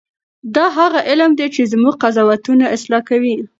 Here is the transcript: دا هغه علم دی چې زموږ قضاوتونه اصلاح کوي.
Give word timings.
دا 0.55 0.65
هغه 0.77 0.99
علم 1.09 1.31
دی 1.39 1.47
چې 1.55 1.61
زموږ 1.71 1.95
قضاوتونه 2.03 2.65
اصلاح 2.75 3.01
کوي. 3.09 3.35